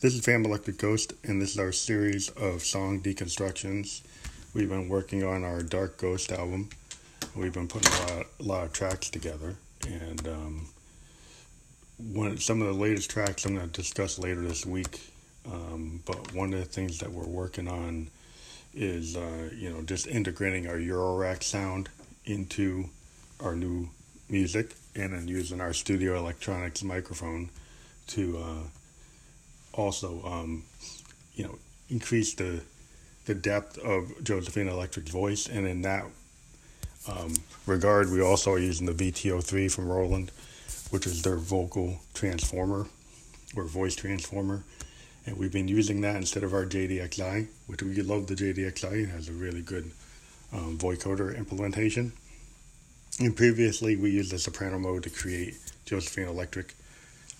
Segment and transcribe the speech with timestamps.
[0.00, 4.02] This is Phantom Electric Ghost, and this is our series of song deconstructions.
[4.54, 6.68] We've been working on our Dark Ghost album.
[7.34, 9.56] We've been putting a lot, a lot of tracks together,
[9.88, 10.68] and um,
[11.96, 15.00] one some of the latest tracks I'm going to discuss later this week.
[15.44, 18.08] Um, but one of the things that we're working on
[18.72, 21.88] is uh, you know just integrating our Eurorack sound
[22.24, 22.88] into
[23.40, 23.88] our new
[24.28, 27.50] music, and then using our Studio Electronics microphone
[28.06, 28.77] to uh,
[29.78, 30.64] also um,
[31.34, 32.60] you know increase the
[33.24, 36.04] the depth of Josephine Electric's voice, and in that
[37.06, 37.34] um,
[37.66, 40.30] regard, we also are using the VTO3 from Roland,
[40.90, 42.86] which is their vocal transformer
[43.56, 44.64] or voice transformer.
[45.26, 49.04] And we've been using that instead of our JDXI, which we love the JDXI.
[49.04, 49.90] It has a really good
[50.52, 52.12] um, vocoder implementation.
[53.20, 56.74] And previously, we used the soprano mode to create Josephine Electric,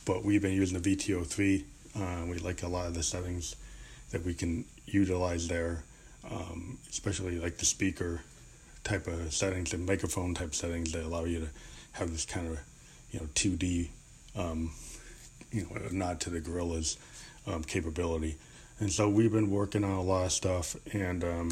[0.04, 1.64] but we've been using the VTO3.
[1.98, 3.56] Uh, we like a lot of the settings
[4.10, 5.82] that we can utilize there,
[6.30, 8.20] um, especially like the speaker
[8.84, 11.48] type of settings and microphone type settings that allow you to
[11.92, 12.58] have this kind of
[13.10, 13.88] you know 2D
[14.36, 14.70] um,
[15.50, 16.96] you know nod to the Gorillaz
[17.46, 18.36] um, capability.
[18.80, 21.50] And so we've been working on a lot of stuff, and um,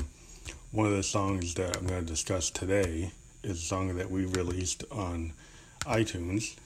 [0.71, 3.11] one of the songs that I'm going to discuss today
[3.43, 5.33] is a song that we released on
[5.81, 6.57] iTunes,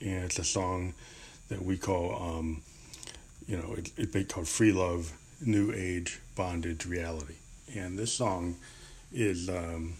[0.00, 0.94] and it's a song
[1.48, 2.62] that we call, um,
[3.46, 5.12] you know, it, it's called "Free Love,
[5.44, 7.36] New Age Bondage Reality,"
[7.74, 8.56] and this song
[9.12, 9.94] is um,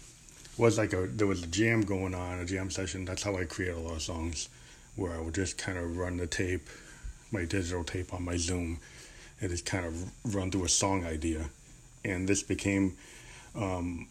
[0.57, 3.05] was like a there was a jam going on, a jam session.
[3.05, 4.49] That's how I create a lot of songs,
[4.95, 6.67] where I would just kind of run the tape,
[7.31, 8.79] my digital tape on my Zoom,
[9.39, 11.49] and just kind of run through a song idea,
[12.03, 12.97] and this became
[13.55, 14.07] um,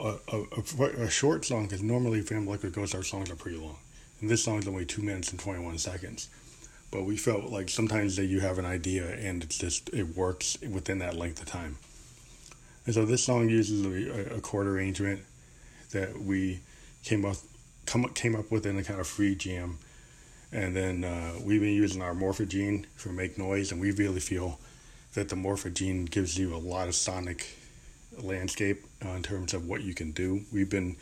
[0.00, 3.76] a, a, a, short song because normally Phantom Electric Ghost our songs are pretty long,
[4.20, 6.28] and this song is only two minutes and twenty one seconds.
[6.92, 10.58] But we felt like sometimes that you have an idea and it's just it works
[10.60, 11.78] within that length of time.
[12.86, 15.22] And so this song uses a, a chord arrangement
[15.92, 16.60] that we
[17.02, 17.36] came up
[17.86, 19.78] come came up with in a kind of free jam,
[20.52, 24.58] and then uh, we've been using our Morphogene for make noise, and we really feel
[25.14, 27.58] that the Morphogene gives you a lot of sonic
[28.18, 30.42] landscape uh, in terms of what you can do.
[30.52, 30.96] We've been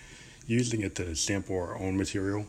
[0.47, 2.47] using it to sample our own material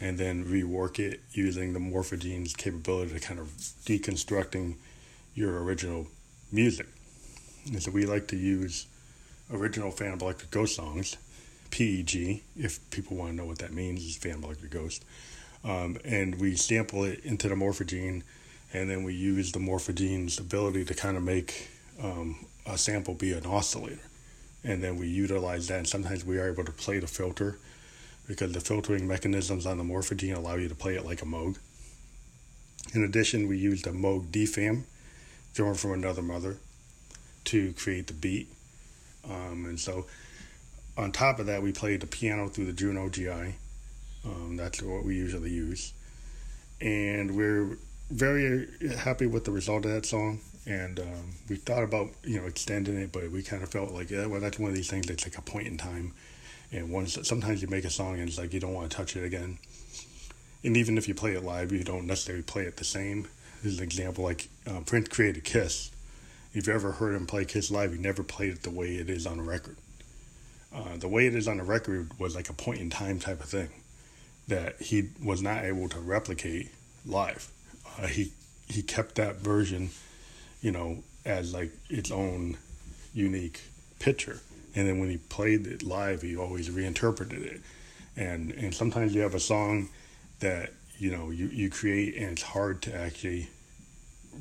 [0.00, 3.48] and then rework it using the Morphogene's capability to kind of
[3.84, 4.76] deconstructing
[5.34, 6.06] your original
[6.50, 6.86] music.
[7.66, 8.86] And so we like to use
[9.52, 11.16] original Phantom Electric Ghost songs
[11.70, 15.04] PEG, if people want to know what that means, is Phantom Electric Ghost.
[15.64, 18.22] Um, and we sample it into the morphogene,
[18.72, 21.68] and then we use the morphogene's ability to kind of make
[22.02, 24.00] um, a sample be an oscillator.
[24.64, 27.58] And then we utilize that, and sometimes we are able to play the filter
[28.26, 31.58] because the filtering mechanisms on the morphogene allow you to play it like a Moog.
[32.94, 34.84] In addition, we used a Moog DFAM,
[35.54, 36.56] drummer from another mother,
[37.44, 38.48] to create the beat.
[39.24, 40.06] Um, and so
[40.96, 43.54] on top of that, we played the piano through the Juno GI.
[44.24, 45.92] Um, that's what we usually use.
[46.80, 47.78] And we're
[48.10, 50.40] very happy with the result of that song.
[50.66, 54.10] And um, we thought about, you know, extending it, but we kind of felt like,
[54.10, 56.12] yeah, well, that's one of these things that's like a point in time.
[56.72, 59.16] And once sometimes you make a song and it's like you don't want to touch
[59.16, 59.58] it again.
[60.62, 63.28] And even if you play it live, you don't necessarily play it the same.
[63.62, 65.90] This is an example like uh, Prince created Kiss.
[66.52, 69.08] If you ever heard him play Kiss live, he never played it the way it
[69.08, 69.76] is on a record.
[70.74, 73.40] Uh, the way it is on the record was like a point in time type
[73.40, 73.70] of thing
[74.48, 76.70] that he was not able to replicate
[77.06, 77.50] live.
[77.98, 78.32] Uh, he
[78.68, 79.90] he kept that version,
[80.60, 82.56] you know, as like its own
[83.12, 83.60] unique
[83.98, 84.40] picture.
[84.74, 87.60] And then when he played it live, he always reinterpreted it.
[88.16, 89.88] And and sometimes you have a song
[90.40, 93.48] that you know you, you create and it's hard to actually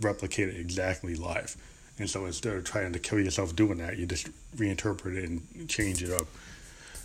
[0.02, 1.56] replicate it exactly live.
[1.98, 5.70] And so instead of trying to kill yourself doing that, you just reinterpret it and
[5.70, 6.28] change it up.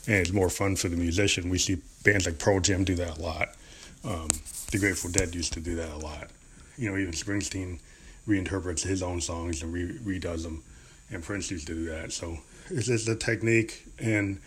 [0.07, 1.51] And it's more fun for the musician.
[1.51, 3.49] We see bands like Pearl Jam do that a lot.
[4.05, 4.29] Um,
[4.71, 6.29] the Grateful Dead used to do that a lot.
[6.77, 7.81] You know, even Springsteen
[8.29, 10.63] reinterprets his own songs and re- redoes them.
[11.11, 12.13] And to do that.
[12.13, 12.39] So
[12.71, 13.87] it's just a technique.
[13.99, 14.41] And,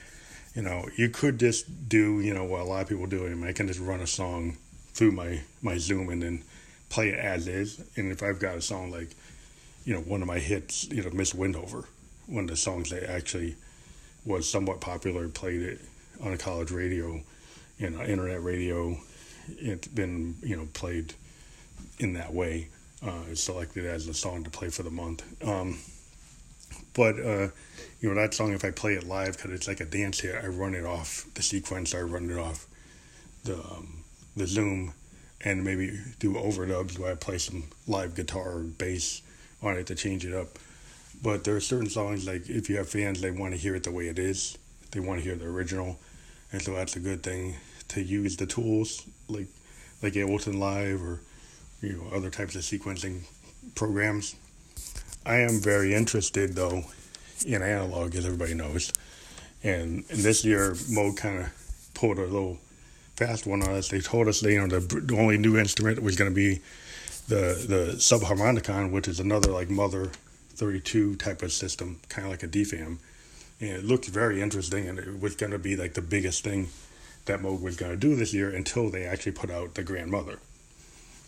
[0.56, 3.26] you know, you could just do, you know, what a lot of people do.
[3.26, 4.58] I, mean, I can just run a song
[4.94, 6.44] through my, my Zoom and then
[6.90, 7.84] play it as is.
[7.96, 9.16] And if I've got a song like,
[9.86, 11.86] you know, one of my hits, you know, Miss Windover,
[12.26, 13.56] one of the songs that actually
[14.26, 15.80] was somewhat popular, played it
[16.22, 17.22] on a college radio,
[17.78, 18.98] you know, internet radio.
[19.48, 21.14] It's been, you know, played
[22.00, 22.68] in that way,
[23.06, 25.24] uh, selected as a song to play for the month.
[25.48, 25.80] Um,
[26.94, 27.50] but, uh,
[28.00, 30.36] you know, that song, if I play it live, because it's like a dance hit,
[30.36, 32.66] I run it off the sequence, I run it off
[33.44, 34.04] the, um,
[34.36, 34.94] the Zoom
[35.42, 39.22] and maybe do overdubs where I play some live guitar or bass
[39.62, 40.60] on it to change it up.
[41.22, 43.84] But there are certain songs like if you have fans, they want to hear it
[43.84, 44.58] the way it is.
[44.92, 46.00] They want to hear the original,
[46.52, 47.56] and so that's a good thing
[47.90, 49.48] to use the tools like
[50.02, 51.22] like Ableton Live or
[51.82, 53.22] you know other types of sequencing
[53.76, 54.36] programs.
[55.28, 56.86] I am very interested though
[57.46, 58.94] in analog, as everybody knows,
[59.62, 62.60] and, and this year Moog kind of pulled a little
[63.18, 63.90] fast one on us.
[63.90, 66.62] They told us, they, you know, the, the only new instrument was going to be
[67.28, 70.12] the the subharmonicon, which is another like Mother
[70.56, 72.98] 32 type of system, kind of like a DFAM.
[73.60, 76.70] And it looked very interesting, and it was going to be like the biggest thing
[77.26, 80.40] that Moog was going to do this year until they actually put out the Grandmother.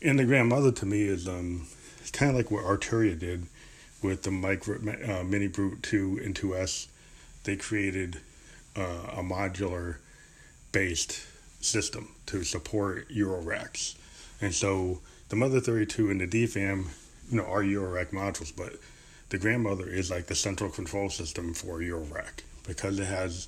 [0.02, 1.68] And the Grandmother to me is um,
[2.14, 3.48] kind of like what Arturia did
[4.02, 6.88] with the micro uh, Mini Brute 2 and 2S.
[7.44, 8.18] They created
[8.76, 9.98] uh, a modular
[10.72, 11.26] based
[11.62, 13.96] system to support Euroracks.
[14.42, 16.88] And so the Mother 32 and the DFAM,
[17.30, 18.74] you know, are Eurorack modules, but
[19.30, 23.48] the grandmother is like the central control system for Eurorack because it has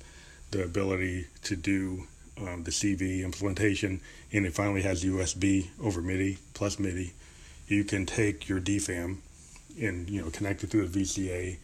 [0.50, 2.06] the ability to do
[2.38, 4.00] um, the CV implementation
[4.32, 7.12] and it finally has USB over MIDI plus MIDI.
[7.66, 9.18] You can take your DFAM
[9.80, 11.58] and you know connect it through the VCA.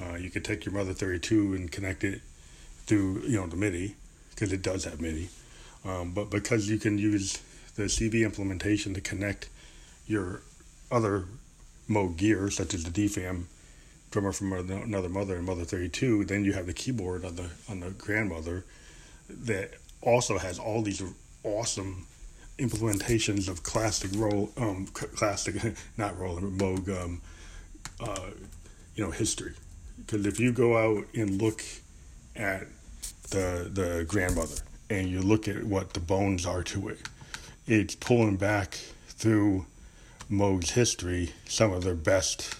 [0.00, 2.20] Uh, you could take your Mother 32 and connect it
[2.86, 3.96] through you know the MIDI
[4.30, 5.28] because it does have MIDI.
[5.84, 7.40] Um, but because you can use
[7.76, 9.48] the CV implementation to connect
[10.06, 10.42] your
[10.90, 11.24] other
[11.88, 13.44] Moog gear, such as the DFAM
[14.10, 17.80] drummer from another mother and Mother 32, then you have the keyboard on the on
[17.80, 18.64] the grandmother
[19.28, 21.02] that also has all these
[21.42, 22.06] awesome
[22.58, 25.56] implementations of classic roll, um, classic
[25.96, 27.20] not rolling Moog, um,
[28.00, 28.30] uh,
[28.94, 29.52] you know, history.
[29.98, 31.62] Because if you go out and look
[32.34, 32.66] at
[33.30, 34.56] the the grandmother
[34.90, 37.00] and you look at what the bones are to it,
[37.66, 38.78] it's pulling back
[39.08, 39.66] through
[40.28, 42.54] Moog's history some of their best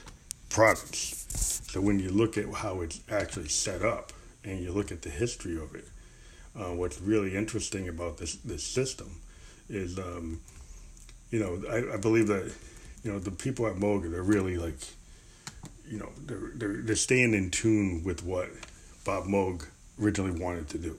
[0.48, 1.62] products.
[1.70, 4.12] So when you look at how it's actually set up
[4.44, 5.86] and you look at the history of it,
[6.58, 9.20] uh, what's really interesting about this this system
[9.68, 10.40] is, um,
[11.30, 12.52] you know, I, I, believe that,
[13.02, 14.78] you know, the people at Moog they're really like,
[15.88, 18.50] you know, they're they're they're staying in tune with what
[19.04, 19.66] Bob Moog
[19.98, 20.98] originally wanted to do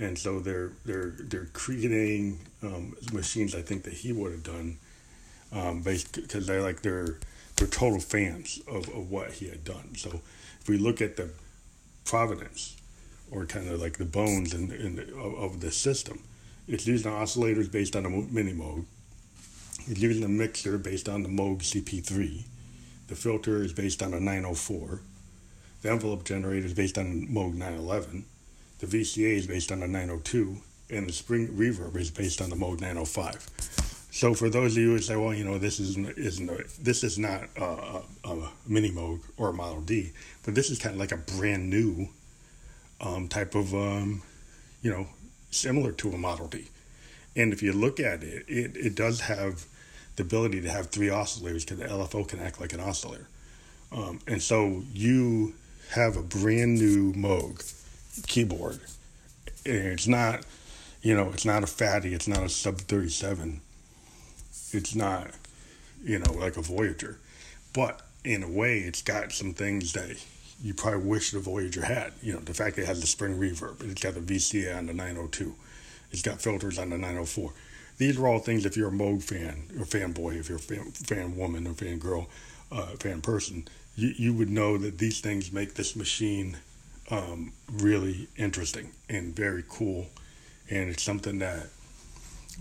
[0.00, 4.78] and so they're they're they're creating um, machines I think that he would have done,
[5.52, 7.18] um, because they're like they're
[7.56, 9.94] they're total fans of, of what he had done.
[9.96, 10.20] So
[10.60, 11.30] if we look at the
[12.04, 12.76] provenance,
[13.30, 16.22] or kind of like the bones in, in the, of, of the system,
[16.66, 18.86] it's using oscillators based on a mini Moog.
[19.86, 22.44] It's using a mixer based on the Moog CP3.
[23.10, 25.02] The filter is based on a 904.
[25.82, 28.24] The envelope generator is based on Moog 911
[28.80, 30.56] the VCA is based on a 902,
[30.88, 34.08] and the spring reverb is based on the Moog 905.
[34.10, 37.04] So for those of you who say, well, you know, this isn't, isn't a, this
[37.04, 40.12] is not a, a, mini Moog or a Model D,
[40.44, 42.08] but this is kind of like a brand new
[43.00, 44.22] um, type of, um,
[44.82, 45.06] you know,
[45.50, 46.68] similar to a Model D.
[47.36, 49.66] And if you look at it, it, it does have
[50.16, 53.26] the ability to have three oscillators because the LFO can act like an oscillator.
[53.92, 55.54] Um, and so you
[55.90, 57.62] have a brand new Moog
[58.26, 58.80] keyboard.
[59.64, 60.44] It's not,
[61.02, 62.14] you know, it's not a fatty.
[62.14, 63.60] It's not a sub thirty seven.
[64.72, 65.30] It's not,
[66.04, 67.18] you know, like a Voyager,
[67.72, 70.16] but in a way, it's got some things that
[70.62, 72.12] you probably wish the Voyager had.
[72.22, 74.86] You know, the fact that it has the spring reverb, it's got the VCA on
[74.86, 75.54] the 902,
[76.12, 77.52] it's got filters on the 904.
[78.00, 80.90] These are all things if you're a Moog fan or fanboy, if you're a fan,
[80.92, 82.30] fan woman or fan girl,
[82.72, 86.56] uh, fan person, you, you would know that these things make this machine
[87.10, 90.06] um, really interesting and very cool.
[90.70, 91.66] And it's something that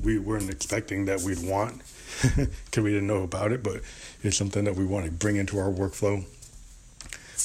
[0.03, 1.83] we weren't expecting that we'd want
[2.35, 3.79] because we didn't know about it, but
[4.21, 6.25] it's something that we want to bring into our workflow.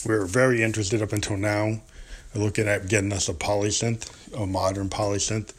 [0.04, 1.80] We're very interested up until now
[2.34, 5.52] looking at getting us a polysynth, a modern polysynth,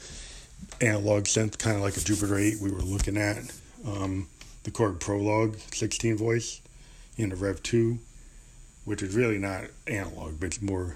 [0.81, 3.37] analog synth, kind of like a Jupiter 8 we were looking at.
[3.85, 4.27] Um,
[4.63, 6.61] the Korg Prologue 16 voice
[7.17, 7.99] in the Rev 2,
[8.83, 10.95] which is really not analog, but it's more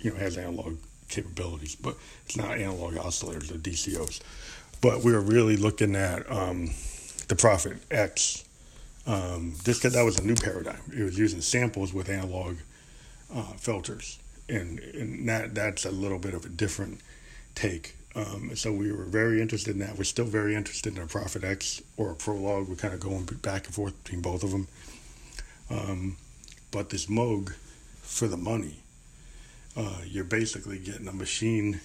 [0.00, 0.76] you know has analog
[1.08, 4.20] capabilities, but it's not analog oscillators or DCOs.
[4.80, 6.70] But we are really looking at um,
[7.28, 8.44] the Prophet X.
[9.06, 12.56] Um, just because that was a new paradigm, it was using samples with analog
[13.34, 17.00] uh, filters, and and that that's a little bit of a different
[17.54, 17.96] take.
[18.16, 19.98] Um, so we were very interested in that.
[19.98, 22.68] We're still very interested in a Prophet X or a Prologue.
[22.68, 24.68] We're kind of going back and forth between both of them.
[25.70, 26.16] Um,
[26.70, 27.54] but this Moog,
[28.02, 28.76] for the money,
[29.76, 31.80] uh, you're basically getting a machine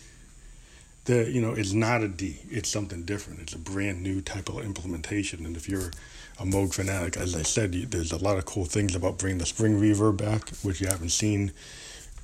[1.06, 2.40] that you know it's not a D.
[2.52, 3.40] It's something different.
[3.40, 5.46] It's a brand new type of implementation.
[5.46, 5.92] And if you're
[6.40, 9.40] a Moog fanatic, as I said, you, there's a lot of cool things about bringing
[9.40, 11.52] the spring reverb back, which you haven't seen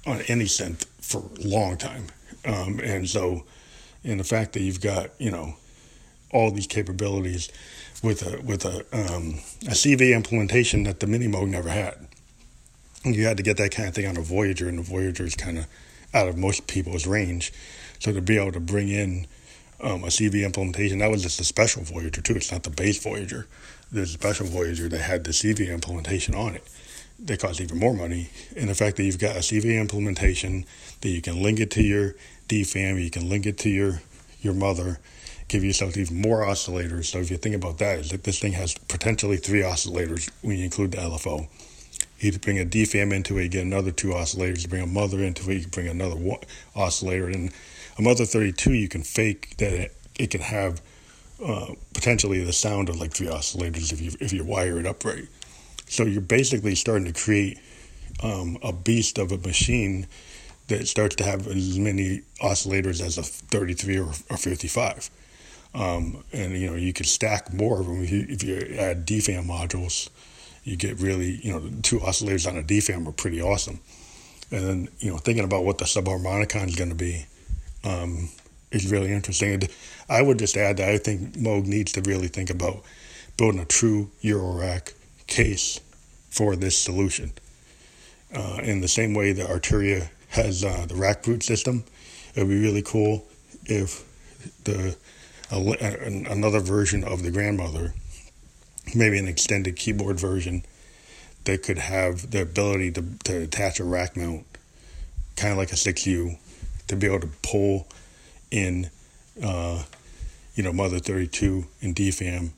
[0.06, 2.08] on any synth for a long time.
[2.46, 3.44] Um, and so,
[4.06, 5.56] and the fact that you've got you know
[6.32, 7.50] all these capabilities
[8.04, 12.08] with a with a um, a CV implementation that the Mini Moog never had.
[13.04, 15.36] You had to get that kind of thing on a Voyager, and the Voyager is
[15.36, 15.68] kind of
[16.14, 17.54] out of most people's range.
[18.00, 19.28] So to be able to bring in
[19.82, 22.36] um, a CV implementation, that was just a special Voyager too.
[22.36, 23.48] It's not the base Voyager.
[23.92, 26.64] There's a special Voyager that had the CV implementation on it.
[27.20, 28.30] That cost even more money.
[28.58, 30.66] And the fact that you've got a CV implementation
[31.02, 32.16] that you can link it to your
[32.48, 34.02] DFAM, you can link it to your
[34.42, 35.00] your mother,
[35.48, 37.06] give yourself even more oscillators.
[37.06, 40.58] So if you think about that, is that this thing has potentially three oscillators when
[40.58, 41.48] you include the LFO.
[42.20, 44.64] You bring a DFAM into it, you get another two oscillators.
[44.64, 46.40] You bring a mother into it, you bring another one
[46.76, 47.28] oscillator.
[47.28, 47.52] And
[47.98, 50.82] a mother 32, you can fake that it, it can have
[51.44, 55.04] uh, potentially the sound of like three oscillators if you if you wire it up
[55.04, 55.28] right.
[55.88, 57.60] So you're basically starting to create
[58.24, 60.08] um, a beast of a machine
[60.68, 65.10] that starts to have as many oscillators as a 33 or, or 55.
[65.74, 70.10] Um, and you know you could stack more of them if you, add DFAM modules.
[70.64, 73.80] You get really you know two oscillators on a DFAM are pretty awesome.
[74.52, 77.26] And then you know thinking about what the subharmonicon is going to be
[77.84, 78.30] um,
[78.72, 79.54] is really interesting.
[79.54, 79.70] And
[80.08, 82.84] I would just add that I think Moog needs to really think about
[83.38, 84.94] building a true Eurorack
[85.28, 85.82] case
[86.30, 87.34] for this solution.
[88.34, 91.84] Uh, in the same way that Arturia has uh, the RackBrute system,
[92.36, 93.26] it would be really cool
[93.66, 94.04] if
[94.64, 94.96] the
[95.52, 97.94] another version of the grandmother,
[98.96, 100.64] maybe an extended keyboard version
[101.46, 104.44] that could have the ability to, to attach a rack mount,
[105.36, 106.38] kind of like a 6U,
[106.88, 107.88] to be able to pull
[108.52, 108.90] in,
[109.44, 109.84] uh,
[110.56, 112.50] you know, Mother 32 and DFAM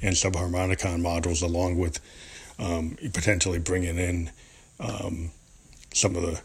[0.00, 2.00] and subharmonicon modules along with
[2.58, 4.30] um, potentially bringing in
[4.78, 5.30] um,
[5.92, 6.40] some of the,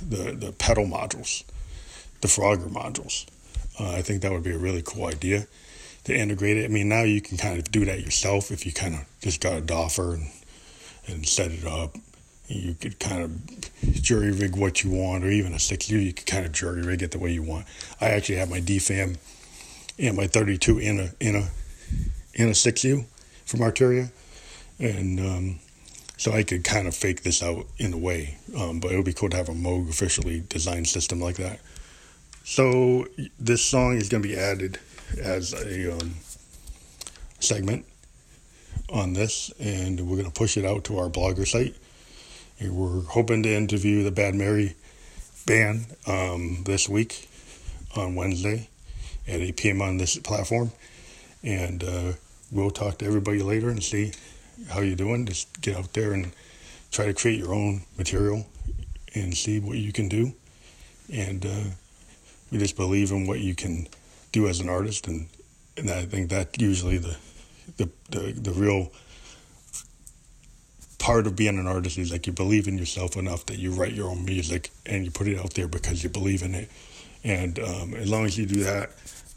[0.00, 1.44] the, the pedal modules,
[2.20, 3.26] the Frogger modules.
[3.78, 5.46] Uh, I think that would be a really cool idea
[6.04, 6.64] to integrate it.
[6.64, 9.40] I mean, now you can kind of do that yourself if you kind of just
[9.40, 10.26] got a Doffer and,
[11.06, 11.96] and set it up.
[12.48, 16.26] You could kind of jury rig what you want, or even a 6U, you could
[16.26, 17.66] kind of jury rig it the way you want.
[18.00, 19.18] I actually have my DFAM
[19.98, 21.48] and my 32 in a in a
[22.32, 23.04] in a 6U
[23.44, 24.10] from Arturia,
[24.78, 25.58] and um,
[26.18, 28.36] so I could kind of fake this out in a way.
[28.56, 31.60] Um, but it would be cool to have a Moog officially designed system like that.
[32.44, 33.06] So
[33.38, 34.80] this song is going to be added
[35.22, 36.16] as a um,
[37.38, 37.86] segment
[38.92, 41.76] on this, and we're going to push it out to our blogger site.
[42.58, 44.74] And we're hoping to interview the Bad Mary
[45.46, 47.28] band um, this week
[47.94, 48.68] on Wednesday
[49.28, 49.82] at 8 p.m.
[49.82, 50.72] on this platform,
[51.44, 52.12] and uh,
[52.50, 54.12] we'll talk to everybody later and see
[54.70, 55.26] how you're doing.
[55.26, 56.32] Just get out there and
[56.90, 58.46] try to create your own material
[59.14, 60.32] and see what you can do,
[61.12, 61.44] and.
[61.44, 61.64] Uh,
[62.50, 63.88] we just believe in what you can
[64.32, 65.28] do as an artist, and
[65.76, 67.16] and I think that usually the
[67.76, 68.90] the the, the real
[70.98, 73.92] part of being an artist is like you believe in yourself enough that you write
[73.92, 76.68] your own music and you put it out there because you believe in it.
[77.22, 78.90] And um, as long as you do that,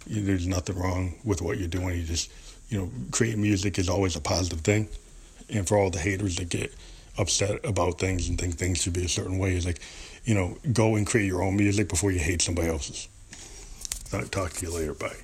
[0.07, 1.97] you, there's nothing wrong with what you're doing.
[1.97, 2.31] You just,
[2.69, 4.89] you know, creating music is always a positive thing.
[5.49, 6.73] And for all the haters that get
[7.17, 9.79] upset about things and think things should be a certain way, is like
[10.23, 13.07] you know, go and create your own music before you hate somebody else's.
[14.13, 14.93] I'll talk to you later.
[14.93, 15.15] Bye.